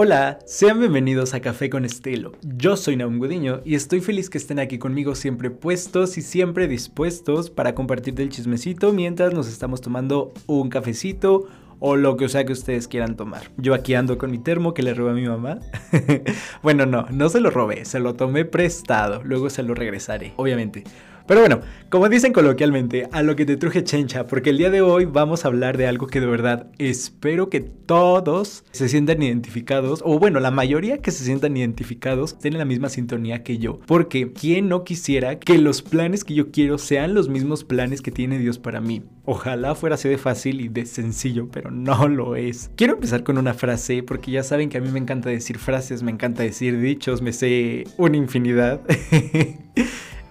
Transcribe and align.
Hola, 0.00 0.38
sean 0.46 0.78
bienvenidos 0.78 1.34
a 1.34 1.40
Café 1.40 1.68
con 1.68 1.84
Estilo. 1.84 2.30
Yo 2.42 2.76
soy 2.76 2.94
Naum 2.94 3.18
Gudiño 3.18 3.62
y 3.64 3.74
estoy 3.74 4.00
feliz 4.00 4.30
que 4.30 4.38
estén 4.38 4.60
aquí 4.60 4.78
conmigo 4.78 5.16
siempre 5.16 5.50
puestos 5.50 6.16
y 6.18 6.22
siempre 6.22 6.68
dispuestos 6.68 7.50
para 7.50 7.74
compartir 7.74 8.14
del 8.14 8.28
chismecito 8.28 8.92
mientras 8.92 9.34
nos 9.34 9.48
estamos 9.48 9.80
tomando 9.80 10.32
un 10.46 10.68
cafecito 10.68 11.48
o 11.80 11.96
lo 11.96 12.16
que 12.16 12.28
sea 12.28 12.44
que 12.44 12.52
ustedes 12.52 12.86
quieran 12.86 13.16
tomar. 13.16 13.50
Yo 13.56 13.74
aquí 13.74 13.94
ando 13.94 14.18
con 14.18 14.30
mi 14.30 14.38
termo 14.38 14.72
que 14.72 14.84
le 14.84 14.94
robé 14.94 15.10
a 15.10 15.14
mi 15.14 15.26
mamá. 15.26 15.58
bueno, 16.62 16.86
no, 16.86 17.06
no 17.10 17.28
se 17.28 17.40
lo 17.40 17.50
robé, 17.50 17.84
se 17.84 17.98
lo 17.98 18.14
tomé 18.14 18.44
prestado, 18.44 19.20
luego 19.24 19.50
se 19.50 19.64
lo 19.64 19.74
regresaré, 19.74 20.32
obviamente. 20.36 20.84
Pero 21.28 21.40
bueno, 21.40 21.60
como 21.90 22.08
dicen 22.08 22.32
coloquialmente, 22.32 23.06
a 23.12 23.22
lo 23.22 23.36
que 23.36 23.44
te 23.44 23.58
truje 23.58 23.84
chencha, 23.84 24.26
porque 24.26 24.48
el 24.48 24.56
día 24.56 24.70
de 24.70 24.80
hoy 24.80 25.04
vamos 25.04 25.44
a 25.44 25.48
hablar 25.48 25.76
de 25.76 25.86
algo 25.86 26.06
que 26.06 26.20
de 26.20 26.26
verdad 26.26 26.68
espero 26.78 27.50
que 27.50 27.60
todos 27.60 28.64
se 28.70 28.88
sientan 28.88 29.22
identificados, 29.22 30.00
o 30.06 30.18
bueno, 30.18 30.40
la 30.40 30.50
mayoría 30.50 31.02
que 31.02 31.10
se 31.10 31.24
sientan 31.24 31.54
identificados 31.54 32.38
tienen 32.38 32.58
la 32.58 32.64
misma 32.64 32.88
sintonía 32.88 33.42
que 33.42 33.58
yo. 33.58 33.78
Porque 33.84 34.32
¿quién 34.32 34.70
no 34.70 34.84
quisiera 34.84 35.38
que 35.38 35.58
los 35.58 35.82
planes 35.82 36.24
que 36.24 36.32
yo 36.32 36.50
quiero 36.50 36.78
sean 36.78 37.12
los 37.12 37.28
mismos 37.28 37.62
planes 37.62 38.00
que 38.00 38.10
tiene 38.10 38.38
Dios 38.38 38.58
para 38.58 38.80
mí? 38.80 39.02
Ojalá 39.26 39.74
fuera 39.74 39.96
así 39.96 40.08
de 40.08 40.16
fácil 40.16 40.62
y 40.62 40.68
de 40.68 40.86
sencillo, 40.86 41.50
pero 41.52 41.70
no 41.70 42.08
lo 42.08 42.36
es. 42.36 42.70
Quiero 42.74 42.94
empezar 42.94 43.22
con 43.22 43.36
una 43.36 43.52
frase, 43.52 44.02
porque 44.02 44.30
ya 44.30 44.42
saben 44.42 44.70
que 44.70 44.78
a 44.78 44.80
mí 44.80 44.88
me 44.90 44.98
encanta 44.98 45.28
decir 45.28 45.58
frases, 45.58 46.02
me 46.02 46.10
encanta 46.10 46.42
decir 46.42 46.80
dichos, 46.80 47.20
me 47.20 47.34
sé 47.34 47.84
una 47.98 48.16
infinidad. 48.16 48.80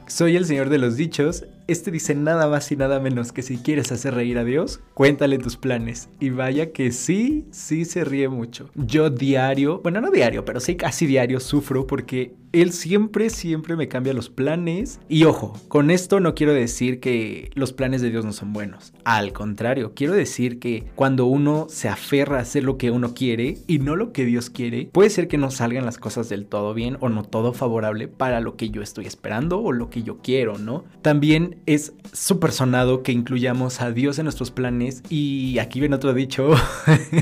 Soy 0.07 0.37
el 0.37 0.45
señor 0.45 0.69
de 0.69 0.77
los 0.77 0.95
dichos. 0.95 1.45
Este 1.67 1.91
dice 1.91 2.15
nada 2.15 2.47
más 2.47 2.71
y 2.71 2.77
nada 2.77 3.01
menos 3.01 3.33
que 3.33 3.41
si 3.41 3.57
quieres 3.57 3.91
hacer 3.91 4.13
reír 4.13 4.37
a 4.37 4.45
Dios, 4.45 4.79
cuéntale 4.93 5.37
tus 5.37 5.57
planes. 5.57 6.07
Y 6.21 6.29
vaya 6.29 6.71
que 6.71 6.93
sí, 6.93 7.45
sí 7.51 7.83
se 7.83 8.05
ríe 8.05 8.29
mucho. 8.29 8.69
Yo 8.75 9.09
diario, 9.09 9.81
bueno, 9.81 9.99
no 9.99 10.09
diario, 10.09 10.45
pero 10.45 10.61
sí 10.61 10.77
casi 10.77 11.07
diario 11.07 11.41
sufro 11.41 11.85
porque 11.85 12.33
él 12.51 12.71
siempre, 12.71 13.29
siempre 13.29 13.75
me 13.75 13.87
cambia 13.87 14.13
los 14.13 14.29
planes. 14.29 14.99
Y 15.09 15.23
ojo, 15.25 15.59
con 15.67 15.91
esto 15.91 16.19
no 16.19 16.35
quiero 16.35 16.53
decir 16.53 16.99
que 16.99 17.51
los 17.53 17.73
planes 17.73 18.01
de 18.01 18.09
Dios 18.09 18.25
no 18.25 18.33
son 18.33 18.53
buenos. 18.53 18.93
Al 19.03 19.33
contrario, 19.33 19.93
quiero 19.95 20.13
decir 20.13 20.59
que 20.59 20.85
cuando 20.95 21.25
uno 21.25 21.67
se 21.69 21.89
aferra 21.89 22.37
a 22.37 22.41
hacer 22.41 22.63
lo 22.63 22.77
que 22.77 22.91
uno 22.91 23.13
quiere 23.13 23.57
y 23.67 23.79
no 23.79 23.95
lo 23.95 24.11
que 24.13 24.25
Dios 24.25 24.49
quiere, 24.49 24.89
puede 24.91 25.09
ser 25.09 25.27
que 25.27 25.37
no 25.37 25.51
salgan 25.51 25.85
las 25.85 25.97
cosas 25.97 26.29
del 26.29 26.45
todo 26.45 26.73
bien 26.73 26.97
o 26.99 27.09
no 27.09 27.23
todo 27.23 27.53
favorable 27.53 28.07
para 28.07 28.39
lo 28.39 28.55
que 28.55 28.69
yo 28.69 28.81
estoy 28.81 29.05
esperando 29.05 29.59
o 29.59 29.71
lo 29.71 29.89
que 29.89 30.03
yo 30.03 30.17
quiero, 30.17 30.57
¿no? 30.57 30.85
También 31.01 31.57
es 31.65 31.93
súper 32.13 32.51
sonado 32.51 33.03
que 33.03 33.11
incluyamos 33.11 33.81
a 33.81 33.91
Dios 33.91 34.19
en 34.19 34.25
nuestros 34.25 34.51
planes 34.51 35.03
y 35.09 35.59
aquí 35.59 35.79
viene 35.79 35.95
otro 35.95 36.13
dicho 36.13 36.51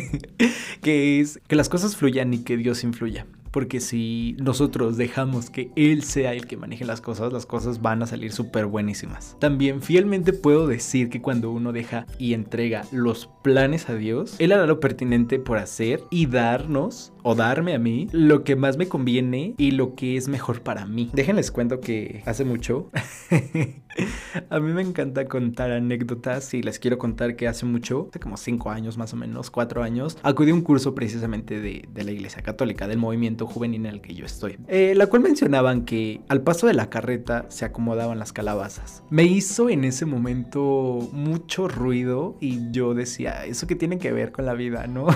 que 0.82 1.20
es 1.20 1.40
que 1.48 1.56
las 1.56 1.70
cosas 1.70 1.96
fluyan 1.96 2.34
y 2.34 2.40
que 2.40 2.58
Dios 2.58 2.84
influya 2.84 3.26
porque 3.56 3.80
si 3.80 4.36
nosotros 4.38 4.98
dejamos 4.98 5.50
que 5.50 5.72
Él 5.78 6.04
sea 6.04 6.34
el 6.34 6.46
que 6.46 6.58
maneje 6.58 6.84
las 6.84 7.00
cosas, 7.00 7.32
las 7.32 7.46
cosas 7.46 7.82
van 7.82 8.04
a 8.04 8.06
salir 8.06 8.34
súper 8.34 8.66
buenísimas. 8.66 9.38
También 9.40 9.82
fielmente 9.82 10.34
puedo 10.34 10.68
decir 10.68 11.08
que 11.08 11.22
cuando 11.22 11.52
uno 11.52 11.72
deja 11.72 12.06
y 12.20 12.34
entrega 12.34 12.84
los 12.92 13.30
planes 13.44 13.88
a 13.90 13.96
Dios, 13.96 14.36
Él 14.40 14.52
hará 14.52 14.66
lo 14.68 14.82
pertinente 14.82 15.40
por 15.40 15.58
hacer 15.58 16.04
y 16.12 16.26
darnos 16.26 17.14
o 17.24 17.34
darme 17.34 17.74
a 17.74 17.80
mí 17.80 18.10
lo 18.12 18.44
que 18.44 18.58
más 18.58 18.76
me 18.76 18.90
conviene 18.90 19.56
y 19.58 19.72
lo 19.72 19.96
que 19.96 20.18
es 20.18 20.28
mejor 20.28 20.62
para 20.62 20.86
mí. 20.86 21.10
Déjenles 21.14 21.50
cuento 21.50 21.80
que 21.80 22.24
hace 22.26 22.44
mucho 22.44 22.92
a 24.50 24.60
mí 24.60 24.74
me 24.74 24.82
encanta 24.82 25.26
contar 25.30 25.72
anécdotas 25.72 26.54
y 26.54 26.62
les 26.62 26.78
quiero 26.78 26.98
contar 26.98 27.36
que 27.36 27.48
hace 27.48 27.66
mucho, 27.66 28.08
hace 28.10 28.20
como 28.20 28.36
5 28.36 28.70
años 28.70 28.98
más 28.98 29.14
o 29.14 29.16
menos, 29.16 29.50
4 29.50 29.82
años, 29.82 30.18
acudí 30.24 30.52
a 30.52 30.54
un 30.54 30.62
curso 30.62 30.94
precisamente 30.94 31.62
de 31.62 32.04
la 32.04 32.12
Iglesia 32.12 32.44
Católica, 32.44 32.88
del 32.88 32.98
movimiento 32.98 33.45
juvenil 33.46 33.86
en 33.86 33.94
el 33.94 34.02
que 34.02 34.14
yo 34.14 34.26
estoy, 34.26 34.58
eh, 34.68 34.94
la 34.96 35.08
cual 35.08 35.22
mencionaban 35.22 35.86
que 35.86 36.22
al 36.30 36.42
paso 36.42 36.68
de 36.68 36.74
la 36.74 36.90
carreta 36.90 37.46
se 37.50 37.66
acomodaban 37.66 38.20
las 38.20 38.34
calabazas. 38.34 39.04
Me 39.10 39.24
hizo 39.24 39.70
en 39.70 39.84
ese 39.84 40.06
momento 40.06 41.10
mucho 41.12 41.68
ruido 41.68 42.38
y 42.40 42.72
yo 42.72 42.94
decía, 42.94 43.46
¿eso 43.46 43.68
qué 43.68 43.76
tiene 43.76 43.98
que 43.98 44.12
ver 44.12 44.32
con 44.32 44.46
la 44.46 44.54
vida, 44.54 44.88
no? 44.88 45.08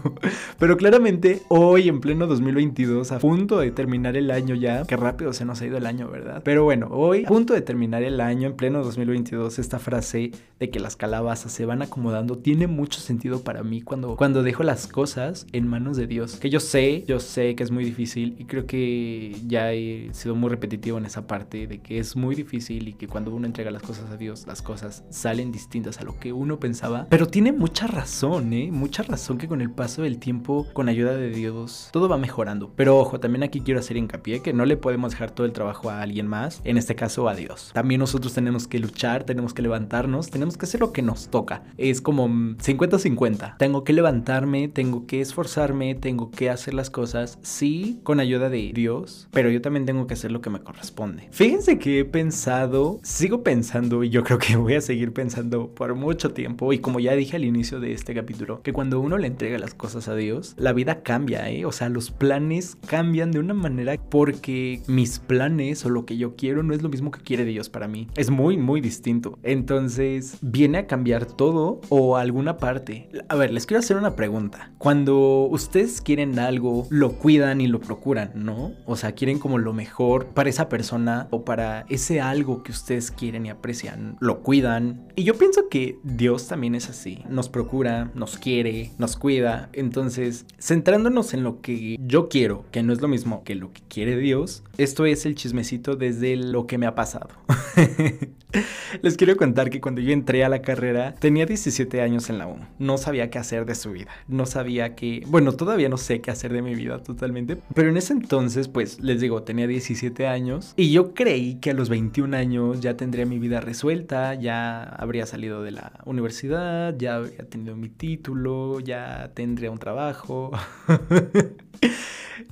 Pero 0.58 0.76
claramente 0.76 1.42
hoy 1.48 1.88
en 1.88 2.00
pleno 2.00 2.26
2022, 2.26 3.12
a 3.12 3.18
punto 3.18 3.58
de 3.58 3.70
terminar 3.70 4.16
el 4.16 4.30
año 4.30 4.54
ya, 4.54 4.84
que 4.84 4.96
rápido 4.96 5.32
se 5.32 5.44
nos 5.44 5.60
ha 5.60 5.66
ido 5.66 5.76
el 5.76 5.86
año, 5.86 6.08
¿verdad? 6.08 6.42
Pero 6.44 6.64
bueno, 6.64 6.88
hoy 6.90 7.24
a 7.24 7.28
punto 7.28 7.54
de 7.54 7.62
terminar 7.62 8.02
el 8.02 8.20
año, 8.20 8.48
en 8.48 8.56
pleno 8.56 8.82
2022, 8.82 9.58
esta 9.58 9.78
frase 9.78 10.32
de 10.58 10.70
que 10.70 10.80
las 10.80 10.96
calabazas 10.96 11.52
se 11.52 11.64
van 11.64 11.82
acomodando 11.82 12.38
tiene 12.38 12.66
mucho 12.66 13.00
sentido 13.00 13.42
para 13.42 13.62
mí 13.62 13.82
cuando, 13.82 14.16
cuando 14.16 14.42
dejo 14.42 14.62
las 14.62 14.86
cosas 14.86 15.46
en 15.52 15.66
manos 15.66 15.96
de 15.96 16.06
Dios. 16.06 16.36
Que 16.36 16.50
yo 16.50 16.60
sé, 16.60 17.04
yo 17.06 17.20
sé 17.20 17.54
que 17.54 17.62
es 17.68 17.72
muy 17.72 17.84
difícil 17.84 18.34
y 18.38 18.46
creo 18.46 18.66
que 18.66 19.36
ya 19.46 19.72
he 19.72 20.08
sido 20.12 20.34
muy 20.34 20.48
repetitivo 20.48 20.96
en 20.96 21.04
esa 21.04 21.26
parte 21.26 21.66
de 21.66 21.80
que 21.80 21.98
es 21.98 22.16
muy 22.16 22.34
difícil 22.34 22.88
y 22.88 22.94
que 22.94 23.06
cuando 23.06 23.30
uno 23.30 23.46
entrega 23.46 23.70
las 23.70 23.82
cosas 23.82 24.10
a 24.10 24.16
Dios, 24.16 24.46
las 24.46 24.62
cosas 24.62 25.04
salen 25.10 25.52
distintas 25.52 26.00
a 26.00 26.04
lo 26.04 26.18
que 26.18 26.32
uno 26.32 26.58
pensaba. 26.58 27.06
Pero 27.10 27.26
tiene 27.26 27.52
mucha 27.52 27.86
razón, 27.86 28.54
¿eh? 28.54 28.70
Mucha 28.72 29.02
razón 29.02 29.36
que 29.36 29.48
con 29.48 29.60
el 29.60 29.70
paso 29.70 30.00
del 30.00 30.18
tiempo, 30.18 30.66
con 30.72 30.88
ayuda 30.88 31.14
de 31.14 31.28
Dios, 31.28 31.90
todo 31.92 32.08
va 32.08 32.16
mejorando. 32.16 32.72
Pero 32.74 32.98
ojo, 32.98 33.20
también 33.20 33.42
aquí 33.42 33.60
quiero 33.60 33.80
hacer 33.80 33.98
hincapié 33.98 34.40
que 34.40 34.54
no 34.54 34.64
le 34.64 34.78
podemos 34.78 35.12
dejar 35.12 35.30
todo 35.30 35.46
el 35.46 35.52
trabajo 35.52 35.90
a 35.90 36.00
alguien 36.00 36.26
más, 36.26 36.62
en 36.64 36.78
este 36.78 36.94
caso 36.94 37.28
a 37.28 37.34
Dios. 37.34 37.72
También 37.74 37.98
nosotros 37.98 38.32
tenemos 38.32 38.66
que 38.66 38.78
luchar, 38.78 39.24
tenemos 39.24 39.52
que 39.52 39.60
levantarnos, 39.60 40.30
tenemos 40.30 40.56
que 40.56 40.64
hacer 40.64 40.80
lo 40.80 40.92
que 40.92 41.02
nos 41.02 41.28
toca. 41.28 41.64
Es 41.76 42.00
como 42.00 42.28
50-50. 42.28 43.58
Tengo 43.58 43.84
que 43.84 43.92
levantarme, 43.92 44.68
tengo 44.68 45.06
que 45.06 45.20
esforzarme, 45.20 45.94
tengo 45.94 46.30
que 46.30 46.48
hacer 46.48 46.72
las 46.72 46.88
cosas 46.88 47.38
sí, 47.58 47.98
con 48.04 48.20
ayuda 48.20 48.48
de 48.50 48.70
Dios, 48.72 49.28
pero 49.32 49.50
yo 49.50 49.60
también 49.60 49.84
tengo 49.84 50.06
que 50.06 50.14
hacer 50.14 50.30
lo 50.30 50.40
que 50.40 50.48
me 50.48 50.60
corresponde. 50.60 51.28
Fíjense 51.32 51.78
que 51.78 52.00
he 52.00 52.04
pensado, 52.04 53.00
sigo 53.02 53.42
pensando 53.42 54.04
y 54.04 54.10
yo 54.10 54.22
creo 54.22 54.38
que 54.38 54.56
voy 54.56 54.74
a 54.74 54.80
seguir 54.80 55.12
pensando 55.12 55.74
por 55.74 55.94
mucho 55.96 56.30
tiempo 56.30 56.72
y 56.72 56.78
como 56.78 57.00
ya 57.00 57.14
dije 57.14 57.36
al 57.36 57.44
inicio 57.44 57.80
de 57.80 57.92
este 57.92 58.14
capítulo, 58.14 58.62
que 58.62 58.72
cuando 58.72 59.00
uno 59.00 59.18
le 59.18 59.26
entrega 59.26 59.58
las 59.58 59.74
cosas 59.74 60.06
a 60.06 60.14
Dios, 60.14 60.54
la 60.56 60.72
vida 60.72 61.02
cambia, 61.02 61.50
¿eh? 61.50 61.64
O 61.64 61.72
sea, 61.72 61.88
los 61.88 62.12
planes 62.12 62.76
cambian 62.86 63.32
de 63.32 63.40
una 63.40 63.54
manera 63.54 63.96
porque 64.08 64.80
mis 64.86 65.18
planes 65.18 65.84
o 65.84 65.90
lo 65.90 66.04
que 66.04 66.16
yo 66.16 66.36
quiero 66.36 66.62
no 66.62 66.74
es 66.74 66.82
lo 66.82 66.88
mismo 66.88 67.10
que 67.10 67.20
quiere 67.20 67.44
Dios 67.44 67.68
para 67.68 67.88
mí. 67.88 68.06
Es 68.16 68.30
muy, 68.30 68.56
muy 68.56 68.80
distinto. 68.80 69.38
Entonces, 69.42 70.38
¿viene 70.42 70.78
a 70.78 70.86
cambiar 70.86 71.26
todo 71.26 71.80
o 71.88 72.16
alguna 72.16 72.56
parte? 72.58 73.08
A 73.28 73.34
ver, 73.34 73.52
les 73.52 73.66
quiero 73.66 73.80
hacer 73.80 73.96
una 73.96 74.14
pregunta. 74.14 74.70
Cuando 74.78 75.48
ustedes 75.50 76.00
quieren 76.00 76.38
algo, 76.38 76.86
lo 76.90 77.12
cuidan, 77.12 77.37
y 77.38 77.66
lo 77.68 77.80
procuran, 77.80 78.32
¿no? 78.34 78.72
O 78.84 78.96
sea, 78.96 79.12
quieren 79.12 79.38
como 79.38 79.58
lo 79.58 79.72
mejor 79.72 80.26
para 80.26 80.50
esa 80.50 80.68
persona 80.68 81.28
o 81.30 81.44
para 81.44 81.86
ese 81.88 82.20
algo 82.20 82.62
que 82.62 82.72
ustedes 82.72 83.10
quieren 83.10 83.46
y 83.46 83.50
aprecian, 83.50 84.16
lo 84.20 84.40
cuidan. 84.40 85.08
Y 85.14 85.22
yo 85.22 85.34
pienso 85.34 85.68
que 85.68 85.98
Dios 86.02 86.48
también 86.48 86.74
es 86.74 86.88
así, 86.88 87.24
nos 87.28 87.48
procura, 87.48 88.10
nos 88.14 88.38
quiere, 88.38 88.90
nos 88.98 89.16
cuida. 89.16 89.68
Entonces, 89.72 90.46
centrándonos 90.60 91.32
en 91.32 91.44
lo 91.44 91.60
que 91.60 91.96
yo 92.00 92.28
quiero, 92.28 92.64
que 92.72 92.82
no 92.82 92.92
es 92.92 93.00
lo 93.00 93.08
mismo 93.08 93.44
que 93.44 93.54
lo 93.54 93.72
que 93.72 93.82
quiere 93.88 94.16
Dios, 94.16 94.64
esto 94.76 95.06
es 95.06 95.24
el 95.24 95.34
chismecito 95.34 95.96
desde 95.96 96.36
lo 96.36 96.66
que 96.66 96.78
me 96.78 96.86
ha 96.86 96.94
pasado. 96.94 97.28
Les 99.02 99.16
quiero 99.16 99.36
contar 99.36 99.68
que 99.70 99.80
cuando 99.80 100.00
yo 100.00 100.12
entré 100.12 100.44
a 100.44 100.48
la 100.48 100.62
carrera 100.62 101.14
tenía 101.14 101.44
17 101.46 102.00
años 102.00 102.30
en 102.30 102.38
la 102.38 102.46
U. 102.46 102.56
No 102.78 102.96
sabía 102.96 103.30
qué 103.30 103.38
hacer 103.38 103.66
de 103.66 103.74
su 103.74 103.92
vida. 103.92 104.10
No 104.26 104.46
sabía 104.46 104.94
que, 104.94 105.22
bueno, 105.26 105.52
todavía 105.52 105.88
no 105.88 105.98
sé 105.98 106.20
qué 106.20 106.30
hacer 106.30 106.52
de 106.52 106.62
mi 106.62 106.74
vida 106.74 107.02
totalmente. 107.02 107.27
Pero 107.74 107.88
en 107.88 107.96
ese 107.96 108.12
entonces, 108.12 108.68
pues 108.68 109.00
les 109.00 109.20
digo, 109.20 109.42
tenía 109.42 109.66
17 109.66 110.26
años 110.26 110.74
y 110.76 110.90
yo 110.92 111.14
creí 111.14 111.56
que 111.56 111.70
a 111.70 111.74
los 111.74 111.88
21 111.88 112.36
años 112.36 112.80
ya 112.80 112.96
tendría 112.96 113.26
mi 113.26 113.38
vida 113.38 113.60
resuelta, 113.60 114.34
ya 114.34 114.82
habría 114.82 115.26
salido 115.26 115.62
de 115.62 115.72
la 115.72 115.92
universidad, 116.04 116.96
ya 116.96 117.16
habría 117.16 117.48
tenido 117.48 117.76
mi 117.76 117.88
título, 117.88 118.80
ya 118.80 119.32
tendría 119.34 119.70
un 119.70 119.78
trabajo. 119.78 120.50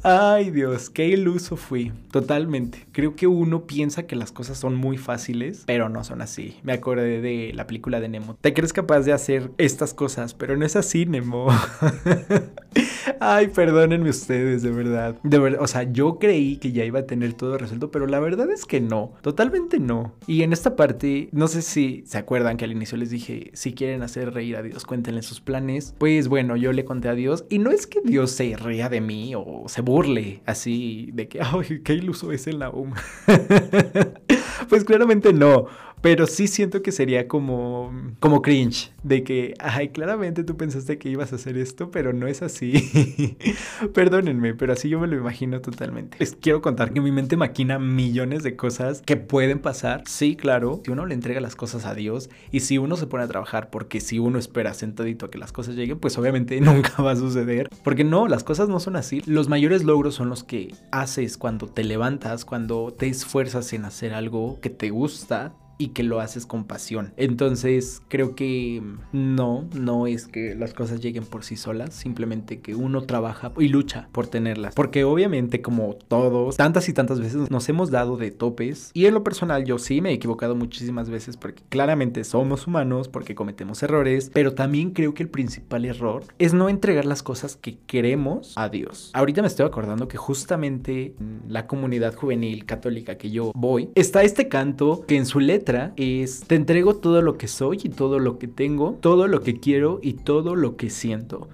Ay 0.03 0.51
Dios, 0.51 0.91
qué 0.91 1.09
iluso 1.09 1.57
fui, 1.57 1.93
totalmente. 2.11 2.87
Creo 2.93 3.17
que 3.17 3.27
uno 3.27 3.67
piensa 3.67 4.07
que 4.07 4.17
las 4.17 4.33
cosas 4.33 4.59
son 4.59 4.75
muy 4.75 4.99
fáciles, 4.99 5.65
pero 5.67 5.89
no 5.89 6.05
son 6.05 6.23
así. 6.23 6.59
Me 6.63 6.73
acordé 6.73 7.21
de 7.21 7.53
la 7.55 7.67
película 7.67 8.01
de 8.01 8.09
Nemo. 8.09 8.37
Te 8.41 8.55
crees 8.55 8.73
capaz 8.73 9.01
de 9.01 9.13
hacer 9.13 9.51
estas 9.59 9.95
cosas, 9.95 10.35
pero 10.35 10.57
no 10.57 10.65
es 10.65 10.77
así, 10.77 11.07
Nemo. 11.07 11.49
Ay, 13.21 13.49
perdónenme 13.49 14.11
ustedes, 14.11 14.63
de 14.63 14.71
verdad. 14.71 15.17
De 15.23 15.39
verdad, 15.39 15.61
o 15.63 15.67
sea, 15.67 15.85
yo 15.85 16.19
creí 16.19 16.57
que 16.57 16.73
ya 16.73 16.85
iba 16.85 17.01
a 17.01 17.07
tener 17.07 17.35
todo 17.35 17.59
resuelto, 17.59 17.91
pero 17.91 18.07
la 18.07 18.21
verdad 18.21 18.51
es 18.51 18.65
que 18.65 18.81
no, 18.81 19.15
totalmente 19.23 19.79
no. 19.79 20.15
Y 20.27 20.43
en 20.43 20.53
esta 20.53 20.77
parte, 20.77 21.29
no 21.33 21.49
sé 21.49 21.63
si 21.63 22.03
se 22.07 22.19
acuerdan 22.19 22.57
que 22.57 22.65
al 22.65 22.73
inicio 22.73 22.97
les 22.99 23.11
dije, 23.11 23.51
si 23.55 23.75
quieren 23.75 24.03
hacer 24.03 24.33
reír 24.33 24.57
a 24.57 24.63
Dios, 24.63 24.85
cuéntenle 24.85 25.23
sus 25.23 25.41
planes. 25.41 25.95
Pues 25.99 26.29
bueno, 26.29 26.57
yo 26.57 26.73
le 26.73 26.85
conté 26.85 27.09
a 27.09 27.15
Dios 27.15 27.45
y 27.49 27.59
no 27.59 27.71
es 27.71 27.87
que 27.87 28.01
Dios 28.03 28.31
se 28.31 28.57
ría 28.57 28.89
de 28.89 29.01
mí 29.01 29.35
o 29.37 29.65
se 29.69 29.81
burle 29.81 30.43
así 30.47 31.11
de 31.13 31.29
que, 31.29 31.41
ay, 31.43 31.81
qué 31.85 31.95
iluso 31.95 32.33
es 32.33 32.47
el 32.47 32.59
Naum. 32.59 32.93
pues 34.69 34.85
claramente 34.85 35.33
no. 35.33 35.67
Pero 36.01 36.27
sí 36.27 36.47
siento 36.47 36.83
que 36.83 36.93
sería 36.93 37.27
como, 37.27 37.93
como 38.21 38.43
cringe, 38.43 38.93
de 39.03 39.25
que, 39.25 39.55
ay, 39.59 39.89
claramente 39.89 40.45
tú 40.45 40.57
pensaste 40.57 40.99
que 40.99 41.09
ibas 41.09 41.33
a 41.33 41.37
hacer 41.37 41.57
esto, 41.57 41.91
pero 41.91 42.13
no 42.13 42.27
es 42.27 42.43
así. 42.43 43.37
Perdónenme, 43.95 44.55
pero 44.55 44.73
así 44.73 44.89
yo 44.89 45.01
me 45.01 45.07
lo 45.07 45.17
imagino 45.17 45.61
totalmente. 45.61 46.17
Les 46.21 46.35
quiero 46.35 46.61
contar 46.61 46.93
que 46.93 47.01
mi 47.01 47.13
mente 47.13 47.37
maquina 47.37 47.79
millones 47.79 48.43
de 48.43 48.57
cosas 48.57 49.03
que 49.05 49.17
pueden 49.17 49.59
pasar. 49.59 50.03
Sí, 50.07 50.37
claro, 50.37 50.81
si 50.85 50.91
uno 50.91 51.07
le 51.07 51.15
entrega 51.15 51.41
las 51.41 51.57
cosas 51.57 51.87
a 51.87 51.95
Dios 51.95 52.31
y 52.53 52.61
si 52.61 52.79
uno 52.79 52.97
se 52.97 53.07
pone 53.07 53.25
a 53.25 53.29
trabajar, 53.29 53.71
porque 53.71 54.01
si 54.01 54.19
uno 54.19 54.39
espera 54.39 54.75
sentadito 54.75 55.27
a 55.27 55.31
que 55.31 55.39
las 55.39 55.53
cosas 55.53 55.75
lleguen, 55.75 55.99
pues 55.99 56.17
obviamente 56.19 56.61
nunca 56.61 57.03
va 57.03 57.13
a 57.13 57.17
suceder. 57.17 57.69
Porque 57.83 58.05
no, 58.05 58.29
las 58.29 58.45
cosas 58.45 58.69
no 58.69 58.81
son 58.81 58.97
así. 58.97 59.23
Los 59.27 59.49
mayores 59.49 59.85
logros 59.85 60.15
son 60.15 60.29
los 60.29 60.45
que 60.45 60.75
haces 60.93 61.37
cuando 61.37 61.67
te 61.67 61.85
levantas, 61.85 62.45
cuando 62.45 62.93
te 62.93 63.09
esfuerzas 63.09 63.73
en 63.73 63.85
hacer 63.85 64.15
algo 64.15 64.61
que 64.61 64.71
te 64.71 64.91
gusta 64.91 65.55
y 65.79 65.89
que 65.89 66.03
lo 66.03 66.21
haces 66.21 66.47
con 66.47 66.65
pasión. 66.65 67.13
Entonces 67.17 68.03
creo 68.09 68.35
que 68.35 68.83
no, 69.13 69.69
no 69.75 70.07
es 70.07 70.27
que 70.27 70.55
las 70.55 70.75
cosas 70.75 71.01
lleguen 71.01 71.25
por 71.25 71.45
sí 71.45 71.57
solas, 71.57 71.95
simplemente 71.95 72.61
que 72.61 72.75
uno 72.75 73.03
trabaja 73.03 73.53
y 73.59 73.69
lucha 73.69 74.09
por 74.13 74.27
tenerlas. 74.27 74.75
Porque 74.75 75.05
obviamente 75.05 75.63
como 75.63 75.95
todos, 75.95 76.57
tantas 76.57 76.89
y 76.89 76.93
tantas 76.93 77.21
veces 77.21 77.51
nos 77.51 77.69
hemos 77.69 77.91
dado 77.91 78.17
de 78.17 78.31
topes 78.31 78.91
y 78.95 79.07
en 79.07 79.15
lo 79.15 79.25
personal 79.25 79.65
yo 79.65 79.79
sí 79.79 80.01
me 80.01 80.11
he 80.11 80.15
equivocado 80.15 80.55
muchísimas 80.55 81.11
veces 81.11 81.37
porque 81.37 81.63
claramente 81.69 82.25
somos 82.25 82.67
humanos, 82.67 83.09
porque 83.09 83.35
cometemos 83.35 83.83
errores, 83.83 84.31
pero 84.33 84.55
también 84.55 84.91
creo 84.91 85.15
que 85.15 85.23
el 85.23 85.29
principal 85.29 85.85
error 85.85 86.25
es 86.39 86.55
no 86.55 86.69
entregar 86.69 87.05
las 87.05 87.23
cosas 87.23 87.57
que 87.57 87.79
queremos 87.87 88.55
a 88.57 88.69
Dios. 88.69 89.11
Ahorita 89.15 89.43
me 89.43 89.49
estoy 89.49 89.67
acordando 89.67 90.09
que 90.09 90.17
justamente 90.17 91.15
en 91.19 91.43
la 91.49 91.67
comunidad 91.67 92.15
juvenil 92.15 92.65
católica 92.65 93.17
que 93.17 93.31
yo 93.31 93.53
voy, 93.55 93.91
está 93.95 94.23
este 94.23 94.49
canto 94.49 95.05
que 95.07 95.17
en 95.17 95.27
su 95.27 95.41
letra 95.41 95.66
es, 95.97 96.41
te 96.47 96.55
entrego 96.55 96.97
todo 96.97 97.23
lo 97.23 97.37
que 97.37 97.49
soy 97.49 97.81
y 97.83 97.89
todo 97.89 98.19
lo 98.19 98.39
que 98.39 98.49
tengo, 98.49 98.97
todo 99.01 99.27
lo 99.27 99.43
que 99.43 99.59
quiero 99.59 99.99
y 100.03 100.15
todo 100.15 100.55
lo 100.55 100.77
que 100.77 100.91
siento. 100.91 101.49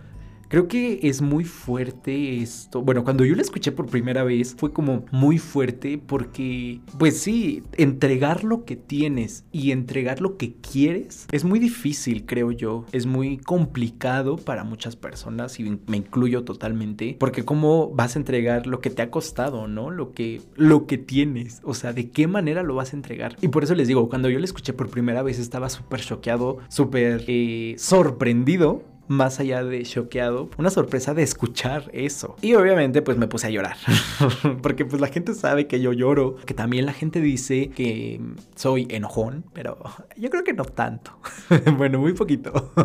Creo 0.52 0.69
que 0.69 1.00
es 1.04 1.22
muy 1.22 1.44
fuerte 1.44 2.43
esto. 2.43 2.82
Bueno, 2.82 3.04
cuando 3.04 3.25
yo 3.25 3.34
lo 3.34 3.40
escuché 3.40 3.72
por 3.72 3.87
primera 3.87 4.22
vez 4.22 4.54
fue 4.54 4.70
como 4.70 5.06
muy 5.10 5.38
fuerte 5.38 5.96
porque, 5.96 6.82
pues 6.99 7.19
sí, 7.20 7.62
entregar 7.78 8.44
lo 8.44 8.66
que 8.66 8.76
tienes 8.76 9.46
y 9.50 9.70
entregar 9.70 10.20
lo 10.20 10.37
que 10.37 10.56
quieres 10.56 11.26
es 11.32 11.44
muy 11.44 11.58
difícil, 11.58 12.26
creo 12.26 12.52
yo. 12.52 12.84
Es 12.93 13.06
muy 13.06 13.38
complicado 13.38 14.37
para 14.37 14.62
muchas 14.62 14.94
personas 14.94 15.58
y 15.58 15.78
me 15.87 15.96
incluyo 15.96 16.44
totalmente. 16.44 17.16
Porque 17.19 17.46
cómo 17.46 17.88
vas 17.88 18.16
a 18.16 18.19
entregar 18.19 18.66
lo 18.66 18.81
que 18.81 18.90
te 18.90 19.00
ha 19.00 19.10
costado, 19.10 19.69
¿no? 19.69 19.88
Lo 19.88 20.12
que, 20.12 20.43
lo 20.54 20.87
que 20.87 20.99
tienes. 20.99 21.62
O 21.64 21.72
sea, 21.72 21.94
de 21.94 22.10
qué 22.10 22.26
manera 22.26 22.62
lo 22.62 22.75
vas 22.75 22.93
a 22.93 22.96
entregar. 22.96 23.37
Y 23.40 23.49
por 23.49 23.64
eso 23.64 23.75
les 23.75 23.88
digo, 23.88 24.10
cuando 24.10 24.28
yo 24.28 24.38
lo 24.38 24.44
escuché 24.44 24.75
por 24.75 24.90
primera 24.90 25.22
vez 25.22 25.38
estaba 25.38 25.70
súper 25.70 26.02
choqueado, 26.02 26.58
súper 26.69 27.25
eh, 27.26 27.75
sorprendido 27.78 28.91
más 29.08 29.40
allá 29.40 29.64
de 29.64 29.82
choqueado, 29.82 30.49
una 30.58 30.70
sorpresa 30.70 31.14
de 31.14 31.22
escuchar 31.22 31.90
eso. 31.93 32.37
Y 32.43 32.54
obviamente 32.54 33.02
pues 33.02 33.19
me 33.19 33.26
puse 33.26 33.46
a 33.46 33.50
llorar, 33.50 33.76
porque 34.62 34.84
pues 34.84 35.00
la 35.00 35.08
gente 35.08 35.34
sabe 35.34 35.66
que 35.66 35.81
yo 35.81 35.93
lloro, 35.93 36.37
que 36.46 36.54
también 36.54 36.87
la 36.87 36.93
gente 36.93 37.20
dice 37.20 37.70
que 37.70 38.20
soy 38.54 38.87
enojón, 38.90 39.44
pero 39.52 39.78
yo 40.16 40.31
creo 40.31 40.44
que 40.44 40.52
no 40.52 40.64
tanto. 40.64 41.12
bueno, 41.76 41.99
muy 41.99 42.12
poquito. 42.12 42.72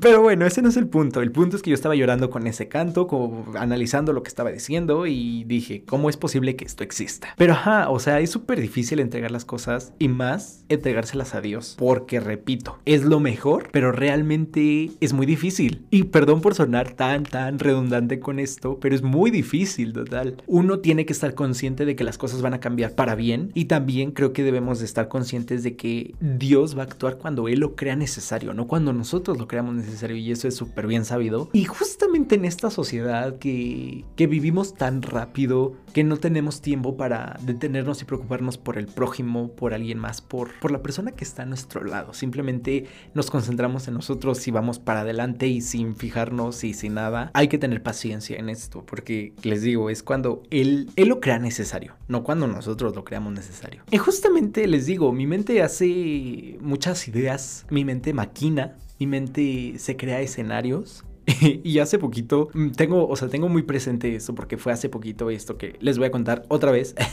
Pero 0.00 0.22
bueno, 0.22 0.46
ese 0.46 0.62
no 0.62 0.68
es 0.68 0.76
el 0.76 0.88
punto. 0.88 1.20
El 1.20 1.32
punto 1.32 1.56
es 1.56 1.62
que 1.62 1.70
yo 1.70 1.74
estaba 1.74 1.94
llorando 1.94 2.30
con 2.30 2.46
ese 2.46 2.68
canto, 2.68 3.06
como 3.06 3.44
analizando 3.56 4.12
lo 4.12 4.22
que 4.22 4.28
estaba 4.28 4.50
diciendo 4.50 5.06
y 5.06 5.44
dije, 5.44 5.84
¿cómo 5.86 6.10
es 6.10 6.16
posible 6.16 6.56
que 6.56 6.64
esto 6.64 6.82
exista? 6.82 7.28
Pero 7.36 7.52
ajá, 7.52 7.90
o 7.90 7.98
sea, 7.98 8.20
es 8.20 8.30
súper 8.30 8.60
difícil 8.60 9.00
entregar 9.00 9.30
las 9.30 9.44
cosas 9.44 9.92
y 9.98 10.08
más 10.08 10.64
entregárselas 10.68 11.34
a 11.34 11.40
Dios. 11.40 11.76
Porque 11.78 12.20
repito, 12.20 12.78
es 12.84 13.04
lo 13.04 13.20
mejor, 13.20 13.68
pero 13.72 13.92
realmente 13.92 14.90
es 15.00 15.12
muy 15.12 15.26
difícil. 15.26 15.86
Y 15.90 16.04
perdón 16.04 16.40
por 16.40 16.54
sonar 16.54 16.92
tan, 16.92 17.24
tan 17.24 17.58
redundante 17.58 18.20
con 18.20 18.38
esto, 18.38 18.78
pero 18.80 18.94
es 18.94 19.02
muy 19.02 19.30
difícil, 19.30 19.92
total. 19.92 20.36
Uno 20.46 20.78
tiene 20.78 21.06
que 21.06 21.12
estar 21.12 21.34
consciente 21.34 21.84
de 21.84 21.96
que 21.96 22.04
las 22.04 22.18
cosas 22.18 22.42
van 22.42 22.54
a 22.54 22.60
cambiar 22.60 22.94
para 22.94 23.14
bien 23.14 23.50
y 23.54 23.66
también 23.66 24.12
creo 24.12 24.32
que 24.32 24.42
debemos 24.42 24.78
de 24.78 24.86
estar 24.86 25.08
conscientes 25.08 25.62
de 25.62 25.76
que 25.76 26.14
Dios 26.20 26.76
va 26.76 26.82
a 26.82 26.86
actuar 26.86 27.18
cuando 27.18 27.48
Él 27.48 27.60
lo 27.60 27.76
crea 27.76 27.96
necesario, 27.96 28.54
no 28.54 28.66
cuando 28.66 28.92
nosotros 28.92 29.38
lo 29.38 29.46
creamos 29.46 29.74
necesario 29.74 29.81
y 30.10 30.32
eso 30.32 30.48
es 30.48 30.56
súper 30.56 30.86
bien 30.86 31.04
sabido. 31.04 31.48
Y 31.52 31.64
justamente 31.64 32.34
en 32.34 32.44
esta 32.44 32.70
sociedad 32.70 33.38
que, 33.38 34.04
que 34.16 34.26
vivimos 34.26 34.74
tan 34.74 35.02
rápido, 35.02 35.74
que 35.92 36.04
no 36.04 36.16
tenemos 36.16 36.60
tiempo 36.60 36.96
para 36.96 37.38
detenernos 37.42 38.02
y 38.02 38.04
preocuparnos 38.04 38.58
por 38.58 38.78
el 38.78 38.86
prójimo, 38.86 39.52
por 39.52 39.74
alguien 39.74 39.98
más, 39.98 40.20
por, 40.20 40.58
por 40.60 40.70
la 40.70 40.82
persona 40.82 41.12
que 41.12 41.24
está 41.24 41.42
a 41.42 41.46
nuestro 41.46 41.84
lado. 41.84 42.14
Simplemente 42.14 42.86
nos 43.14 43.30
concentramos 43.30 43.88
en 43.88 43.94
nosotros 43.94 44.46
y 44.48 44.50
vamos 44.50 44.78
para 44.78 45.00
adelante 45.00 45.46
y 45.46 45.60
sin 45.60 45.96
fijarnos 45.96 46.64
y 46.64 46.74
sin 46.74 46.94
nada. 46.94 47.30
Hay 47.34 47.48
que 47.48 47.58
tener 47.58 47.82
paciencia 47.82 48.38
en 48.38 48.48
esto 48.48 48.84
porque 48.86 49.34
les 49.42 49.62
digo, 49.62 49.90
es 49.90 50.02
cuando 50.02 50.42
él, 50.50 50.90
él 50.96 51.08
lo 51.08 51.20
crea 51.20 51.38
necesario, 51.38 51.94
no 52.08 52.22
cuando 52.22 52.46
nosotros 52.46 52.94
lo 52.94 53.04
creamos 53.04 53.32
necesario. 53.32 53.82
Y 53.90 53.98
justamente 53.98 54.66
les 54.66 54.86
digo, 54.86 55.12
mi 55.12 55.26
mente 55.26 55.62
hace 55.62 56.58
muchas 56.60 57.08
ideas, 57.08 57.66
mi 57.70 57.84
mente 57.84 58.12
maquina 58.12 58.76
mi 59.02 59.08
mente 59.08 59.74
se 59.78 59.96
crea 59.96 60.20
escenarios 60.20 61.04
y 61.64 61.80
hace 61.80 61.98
poquito 61.98 62.50
mm, 62.54 62.70
tengo, 62.70 63.08
o 63.08 63.16
sea, 63.16 63.28
tengo 63.28 63.48
muy 63.48 63.62
presente 63.62 64.14
esto 64.14 64.32
porque 64.32 64.56
fue 64.56 64.72
hace 64.72 64.88
poquito 64.88 65.28
esto 65.28 65.58
que 65.58 65.76
les 65.80 65.98
voy 65.98 66.06
a 66.06 66.10
contar 66.12 66.44
otra 66.48 66.70
vez. 66.70 66.94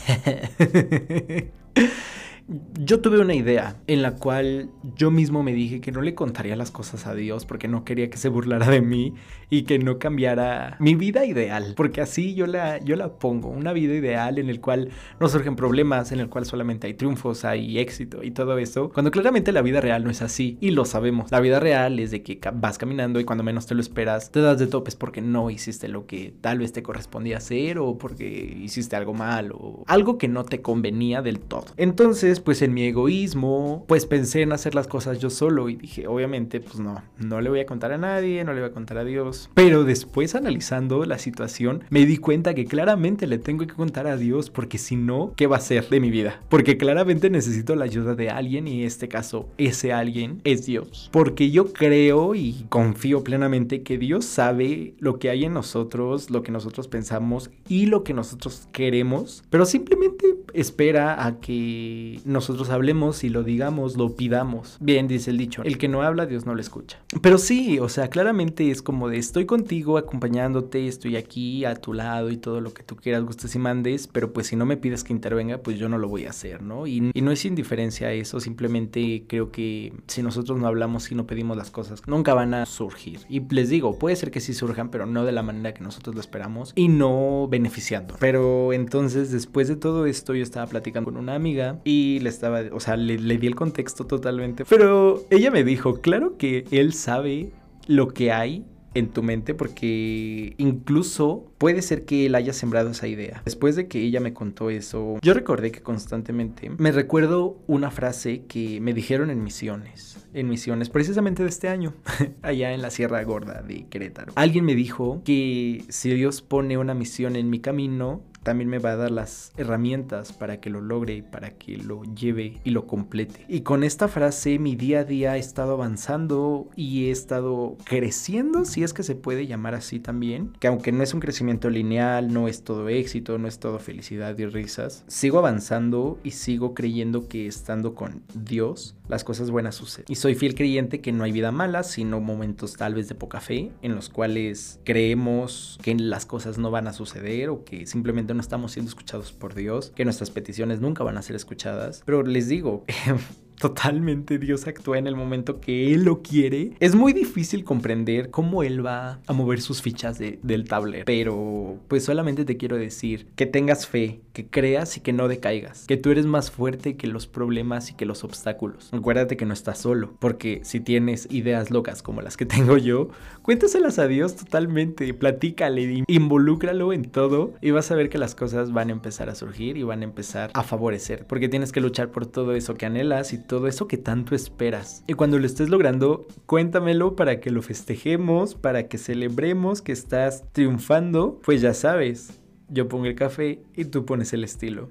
yo 2.80 3.00
tuve 3.00 3.20
una 3.20 3.34
idea 3.34 3.76
en 3.86 4.02
la 4.02 4.16
cual 4.16 4.70
yo 4.96 5.10
mismo 5.10 5.42
me 5.42 5.52
dije 5.52 5.80
que 5.80 5.92
no 5.92 6.00
le 6.00 6.14
contaría 6.14 6.56
las 6.56 6.70
cosas 6.70 7.06
a 7.06 7.14
Dios 7.14 7.46
porque 7.46 7.68
no 7.68 7.84
quería 7.84 8.10
que 8.10 8.18
se 8.18 8.28
burlara 8.28 8.66
de 8.66 8.80
mí 8.80 9.14
y 9.50 9.62
que 9.62 9.78
no 9.78 9.98
cambiara 9.98 10.76
mi 10.80 10.94
vida 10.94 11.24
ideal, 11.24 11.74
porque 11.76 12.00
así 12.00 12.34
yo 12.34 12.46
la, 12.46 12.78
yo 12.78 12.96
la 12.96 13.18
pongo, 13.18 13.48
una 13.48 13.72
vida 13.72 13.94
ideal 13.94 14.38
en 14.38 14.48
el 14.48 14.60
cual 14.60 14.90
no 15.20 15.28
surgen 15.28 15.54
problemas, 15.56 16.12
en 16.12 16.20
el 16.20 16.28
cual 16.28 16.44
solamente 16.44 16.86
hay 16.86 16.94
triunfos, 16.94 17.44
hay 17.44 17.78
éxito 17.78 18.22
y 18.22 18.30
todo 18.32 18.58
eso, 18.58 18.90
cuando 18.90 19.10
claramente 19.10 19.52
la 19.52 19.62
vida 19.62 19.80
real 19.80 20.02
no 20.02 20.10
es 20.10 20.22
así 20.22 20.58
y 20.60 20.70
lo 20.70 20.84
sabemos. 20.84 21.30
La 21.30 21.40
vida 21.40 21.60
real 21.60 21.98
es 21.98 22.10
de 22.10 22.22
que 22.22 22.40
vas 22.52 22.78
caminando 22.78 23.20
y 23.20 23.24
cuando 23.24 23.44
menos 23.44 23.66
te 23.66 23.74
lo 23.74 23.80
esperas 23.80 24.30
te 24.30 24.40
das 24.40 24.58
de 24.58 24.66
topes 24.66 24.96
porque 24.96 25.20
no 25.20 25.50
hiciste 25.50 25.88
lo 25.88 26.06
que 26.06 26.34
tal 26.40 26.58
vez 26.58 26.72
te 26.72 26.82
correspondía 26.82 27.36
hacer 27.36 27.78
o 27.78 27.98
porque 27.98 28.26
hiciste 28.60 28.96
algo 28.96 29.14
mal 29.14 29.52
o 29.52 29.84
algo 29.86 30.18
que 30.18 30.28
no 30.28 30.44
te 30.44 30.62
convenía 30.62 31.22
del 31.22 31.38
todo. 31.38 31.66
Entonces, 31.76 32.39
pues 32.40 32.62
en 32.62 32.74
mi 32.74 32.84
egoísmo, 32.84 33.84
pues 33.86 34.06
pensé 34.06 34.42
en 34.42 34.52
hacer 34.52 34.74
las 34.74 34.86
cosas 34.86 35.18
yo 35.18 35.30
solo 35.30 35.68
y 35.68 35.76
dije, 35.76 36.06
obviamente, 36.06 36.60
pues 36.60 36.78
no, 36.78 37.02
no 37.18 37.40
le 37.40 37.50
voy 37.50 37.60
a 37.60 37.66
contar 37.66 37.92
a 37.92 37.98
nadie, 37.98 38.44
no 38.44 38.52
le 38.52 38.60
voy 38.60 38.70
a 38.70 38.72
contar 38.72 38.98
a 38.98 39.04
Dios. 39.04 39.50
Pero 39.54 39.84
después 39.84 40.34
analizando 40.34 41.04
la 41.04 41.18
situación, 41.18 41.84
me 41.90 42.06
di 42.06 42.16
cuenta 42.16 42.54
que 42.54 42.64
claramente 42.64 43.26
le 43.26 43.38
tengo 43.38 43.66
que 43.66 43.74
contar 43.74 44.06
a 44.06 44.16
Dios 44.16 44.50
porque 44.50 44.78
si 44.78 44.96
no, 44.96 45.32
¿qué 45.36 45.46
va 45.46 45.56
a 45.56 45.60
ser 45.60 45.88
de 45.88 46.00
mi 46.00 46.10
vida? 46.10 46.40
Porque 46.48 46.76
claramente 46.76 47.30
necesito 47.30 47.76
la 47.76 47.84
ayuda 47.84 48.14
de 48.14 48.30
alguien 48.30 48.68
y 48.68 48.80
en 48.80 48.86
este 48.86 49.08
caso, 49.08 49.48
ese 49.58 49.92
alguien 49.92 50.40
es 50.44 50.66
Dios. 50.66 51.08
Porque 51.12 51.50
yo 51.50 51.72
creo 51.72 52.34
y 52.34 52.66
confío 52.68 53.22
plenamente 53.24 53.82
que 53.82 53.98
Dios 53.98 54.24
sabe 54.24 54.94
lo 54.98 55.18
que 55.18 55.30
hay 55.30 55.44
en 55.44 55.54
nosotros, 55.54 56.30
lo 56.30 56.42
que 56.42 56.52
nosotros 56.52 56.88
pensamos 56.88 57.50
y 57.68 57.86
lo 57.86 58.04
que 58.04 58.14
nosotros 58.14 58.68
queremos, 58.72 59.42
pero 59.50 59.66
simplemente 59.66 60.36
espera 60.54 61.24
a 61.24 61.40
que 61.40 62.20
nosotros 62.30 62.70
hablemos 62.70 63.24
y 63.24 63.28
lo 63.28 63.42
digamos, 63.42 63.96
lo 63.96 64.16
pidamos. 64.16 64.76
Bien, 64.80 65.08
dice 65.08 65.30
el 65.30 65.38
dicho, 65.38 65.62
el 65.62 65.78
que 65.78 65.88
no 65.88 66.02
habla, 66.02 66.26
Dios 66.26 66.46
no 66.46 66.54
le 66.54 66.62
escucha. 66.62 66.98
Pero 67.20 67.38
sí, 67.38 67.78
o 67.78 67.88
sea, 67.88 68.08
claramente 68.08 68.70
es 68.70 68.82
como 68.82 69.08
de 69.08 69.18
estoy 69.18 69.46
contigo, 69.46 69.98
acompañándote, 69.98 70.86
estoy 70.86 71.16
aquí 71.16 71.64
a 71.64 71.74
tu 71.74 71.92
lado 71.92 72.30
y 72.30 72.36
todo 72.36 72.60
lo 72.60 72.72
que 72.72 72.82
tú 72.82 72.96
quieras, 72.96 73.24
gustes 73.24 73.54
y 73.54 73.58
mandes, 73.58 74.06
pero 74.06 74.32
pues 74.32 74.46
si 74.48 74.56
no 74.56 74.66
me 74.66 74.76
pides 74.76 75.04
que 75.04 75.12
intervenga, 75.12 75.58
pues 75.58 75.78
yo 75.78 75.88
no 75.88 75.98
lo 75.98 76.08
voy 76.08 76.24
a 76.24 76.30
hacer, 76.30 76.62
¿no? 76.62 76.86
Y, 76.86 77.10
y 77.12 77.22
no 77.22 77.30
es 77.30 77.44
indiferencia 77.44 78.08
a 78.08 78.12
eso, 78.12 78.40
simplemente 78.40 79.24
creo 79.26 79.50
que 79.50 79.92
si 80.06 80.22
nosotros 80.22 80.58
no 80.58 80.66
hablamos 80.66 81.10
y 81.10 81.14
no 81.14 81.26
pedimos 81.26 81.56
las 81.56 81.70
cosas, 81.70 82.02
nunca 82.06 82.34
van 82.34 82.54
a 82.54 82.66
surgir. 82.66 83.20
Y 83.28 83.40
les 83.54 83.68
digo, 83.68 83.98
puede 83.98 84.16
ser 84.16 84.30
que 84.30 84.40
sí 84.40 84.54
surjan, 84.54 84.90
pero 84.90 85.06
no 85.06 85.24
de 85.24 85.32
la 85.32 85.42
manera 85.42 85.74
que 85.74 85.82
nosotros 85.82 86.14
lo 86.14 86.20
esperamos 86.20 86.72
y 86.74 86.88
no 86.88 87.48
beneficiando. 87.48 88.16
Pero 88.18 88.72
entonces, 88.72 89.30
después 89.30 89.68
de 89.68 89.76
todo 89.76 90.06
esto, 90.06 90.34
yo 90.34 90.42
estaba 90.42 90.66
platicando 90.66 91.10
con 91.10 91.16
una 91.16 91.34
amiga 91.34 91.80
y 91.84 92.09
le 92.18 92.28
estaba, 92.28 92.62
o 92.72 92.80
sea, 92.80 92.96
le, 92.96 93.18
le 93.18 93.38
di 93.38 93.46
el 93.46 93.54
contexto 93.54 94.06
totalmente. 94.06 94.64
Pero 94.64 95.22
ella 95.30 95.50
me 95.50 95.62
dijo, 95.62 96.00
claro 96.00 96.36
que 96.36 96.64
él 96.72 96.92
sabe 96.92 97.52
lo 97.86 98.08
que 98.08 98.32
hay 98.32 98.64
en 98.94 99.08
tu 99.08 99.22
mente 99.22 99.54
porque 99.54 100.54
incluso 100.58 101.52
puede 101.58 101.82
ser 101.82 102.04
que 102.04 102.26
él 102.26 102.34
haya 102.34 102.52
sembrado 102.52 102.90
esa 102.90 103.06
idea. 103.06 103.42
Después 103.44 103.76
de 103.76 103.88
que 103.88 104.00
ella 104.00 104.20
me 104.20 104.32
contó 104.32 104.70
eso, 104.70 105.18
yo 105.22 105.34
recordé 105.34 105.70
que 105.70 105.80
constantemente 105.80 106.70
me 106.78 106.92
recuerdo 106.92 107.58
una 107.66 107.90
frase 107.90 108.44
que 108.46 108.80
me 108.80 108.92
dijeron 108.92 109.30
en 109.30 109.42
misiones, 109.42 110.26
en 110.32 110.48
misiones 110.48 110.90
precisamente 110.90 111.42
de 111.42 111.48
este 111.48 111.68
año, 111.68 111.94
allá 112.42 112.72
en 112.72 112.82
la 112.82 112.90
Sierra 112.90 113.22
Gorda 113.22 113.62
de 113.62 113.86
Querétaro. 113.88 114.32
Alguien 114.34 114.64
me 114.64 114.74
dijo 114.74 115.22
que 115.24 115.84
si 115.88 116.12
Dios 116.14 116.42
pone 116.42 116.78
una 116.78 116.94
misión 116.94 117.36
en 117.36 117.50
mi 117.50 117.60
camino, 117.60 118.22
también 118.42 118.68
me 118.68 118.78
va 118.78 118.92
a 118.92 118.96
dar 118.96 119.10
las 119.10 119.52
herramientas 119.56 120.32
para 120.32 120.60
que 120.60 120.70
lo 120.70 120.80
logre, 120.80 121.22
para 121.22 121.50
que 121.50 121.76
lo 121.76 122.02
lleve 122.02 122.58
y 122.64 122.70
lo 122.70 122.86
complete. 122.86 123.44
Y 123.48 123.60
con 123.60 123.84
esta 123.84 124.08
frase 124.08 124.58
mi 124.58 124.76
día 124.76 125.00
a 125.00 125.04
día 125.04 125.32
ha 125.32 125.36
estado 125.36 125.72
avanzando 125.72 126.68
y 126.76 127.06
he 127.06 127.10
estado 127.10 127.76
creciendo, 127.84 128.64
si 128.64 128.82
es 128.82 128.92
que 128.92 129.02
se 129.02 129.14
puede 129.14 129.46
llamar 129.46 129.74
así 129.74 130.00
también, 130.00 130.52
que 130.58 130.68
aunque 130.68 130.92
no 130.92 131.02
es 131.02 131.14
un 131.14 131.20
crecimiento 131.20 131.70
lineal, 131.70 132.32
no 132.32 132.48
es 132.48 132.64
todo 132.64 132.88
éxito, 132.88 133.38
no 133.38 133.48
es 133.48 133.58
todo 133.58 133.78
felicidad 133.78 134.36
y 134.38 134.46
risas, 134.46 135.04
sigo 135.06 135.38
avanzando 135.38 136.18
y 136.22 136.32
sigo 136.32 136.74
creyendo 136.74 137.28
que 137.28 137.46
estando 137.46 137.94
con 137.94 138.22
Dios, 138.34 138.96
las 139.08 139.24
cosas 139.24 139.50
buenas 139.50 139.74
suceden. 139.74 140.06
Y 140.08 140.14
soy 140.14 140.34
fiel 140.34 140.54
creyente 140.54 141.00
que 141.00 141.12
no 141.12 141.24
hay 141.24 141.32
vida 141.32 141.52
mala, 141.52 141.82
sino 141.82 142.20
momentos 142.20 142.74
tal 142.74 142.94
vez 142.94 143.08
de 143.08 143.14
poca 143.14 143.40
fe, 143.40 143.72
en 143.82 143.94
los 143.94 144.08
cuales 144.08 144.80
creemos 144.84 145.78
que 145.82 145.94
las 145.94 146.26
cosas 146.26 146.58
no 146.58 146.70
van 146.70 146.86
a 146.88 146.92
suceder 146.92 147.50
o 147.50 147.64
que 147.64 147.86
simplemente 147.86 148.29
no 148.34 148.40
estamos 148.40 148.72
siendo 148.72 148.88
escuchados 148.88 149.32
por 149.32 149.54
Dios, 149.54 149.92
que 149.94 150.04
nuestras 150.04 150.30
peticiones 150.30 150.80
nunca 150.80 151.04
van 151.04 151.16
a 151.18 151.22
ser 151.22 151.36
escuchadas. 151.36 152.02
Pero 152.04 152.22
les 152.22 152.48
digo, 152.48 152.84
totalmente 153.60 154.38
Dios 154.38 154.66
actúa 154.66 154.98
en 154.98 155.06
el 155.06 155.16
momento 155.16 155.60
que 155.60 155.92
Él 155.92 156.04
lo 156.04 156.22
quiere. 156.22 156.72
Es 156.80 156.94
muy 156.94 157.12
difícil 157.12 157.62
comprender 157.62 158.30
cómo 158.30 158.62
Él 158.62 158.84
va 158.84 159.20
a 159.26 159.32
mover 159.34 159.60
sus 159.60 159.82
fichas 159.82 160.18
del 160.18 160.64
tablero. 160.64 161.04
Pero 161.04 161.78
pues 161.86 162.04
solamente 162.04 162.44
te 162.46 162.56
quiero 162.56 162.78
decir 162.78 163.26
que 163.36 163.44
tengas 163.44 163.86
fe, 163.86 164.22
que 164.32 164.46
creas 164.46 164.96
y 164.96 165.00
que 165.00 165.12
no 165.12 165.28
decaigas. 165.28 165.84
Que 165.86 165.98
tú 165.98 166.10
eres 166.10 166.24
más 166.24 166.50
fuerte 166.50 166.96
que 166.96 167.06
los 167.06 167.26
problemas 167.26 167.90
y 167.90 167.94
que 167.94 168.06
los 168.06 168.24
obstáculos. 168.24 168.88
Acuérdate 168.92 169.36
que 169.36 169.44
no 169.44 169.52
estás 169.52 169.78
solo. 169.78 170.14
Porque 170.18 170.62
si 170.64 170.80
tienes 170.80 171.28
ideas 171.30 171.70
locas 171.70 172.02
como 172.02 172.22
las 172.22 172.38
que 172.38 172.46
tengo 172.46 172.78
yo, 172.78 173.10
cuéntaselas 173.42 173.98
a 173.98 174.06
Dios 174.06 174.36
totalmente. 174.36 175.12
Platícale, 175.12 176.04
involúcralo 176.06 176.94
en 176.94 177.04
todo 177.04 177.52
y 177.60 177.72
vas 177.72 177.90
a 177.90 177.94
ver 177.94 178.08
que 178.08 178.16
las 178.16 178.34
cosas 178.34 178.72
van 178.72 178.88
a 178.88 178.92
empezar 178.92 179.28
a 179.28 179.34
surgir 179.34 179.76
y 179.76 179.82
van 179.82 180.00
a 180.00 180.04
empezar 180.04 180.50
a 180.54 180.62
favorecer. 180.62 181.26
Porque 181.26 181.50
tienes 181.50 181.72
que 181.72 181.82
luchar 181.82 182.10
por 182.10 182.24
todo 182.24 182.54
eso 182.54 182.74
que 182.74 182.86
anhelas 182.86 183.34
y 183.34 183.49
todo 183.50 183.66
eso 183.66 183.88
que 183.88 183.98
tanto 183.98 184.36
esperas. 184.36 185.02
Y 185.08 185.14
cuando 185.14 185.36
lo 185.36 185.44
estés 185.44 185.70
logrando, 185.70 186.28
cuéntamelo 186.46 187.16
para 187.16 187.40
que 187.40 187.50
lo 187.50 187.62
festejemos, 187.62 188.54
para 188.54 188.86
que 188.86 188.96
celebremos 188.96 189.82
que 189.82 189.90
estás 189.90 190.44
triunfando. 190.52 191.40
Pues 191.44 191.60
ya 191.60 191.74
sabes, 191.74 192.38
yo 192.68 192.86
pongo 192.86 193.06
el 193.06 193.16
café 193.16 193.60
y 193.74 193.86
tú 193.86 194.06
pones 194.06 194.32
el 194.34 194.44
estilo. 194.44 194.90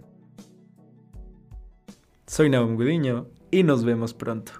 Soy 2.27 2.49
Naum 2.49 2.75
Gudiño 2.75 3.27
y 3.49 3.63
nos 3.63 3.85
vemos 3.85 4.13
pronto. 4.13 4.51